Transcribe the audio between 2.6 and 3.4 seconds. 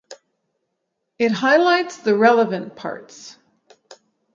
parts